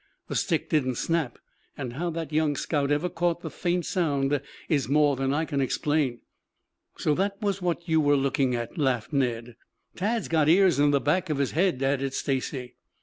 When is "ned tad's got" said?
9.13-10.49